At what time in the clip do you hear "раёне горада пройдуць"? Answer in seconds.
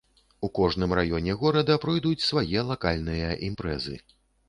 0.99-2.27